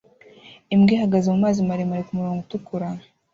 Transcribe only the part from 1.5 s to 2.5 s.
maremare kumurongo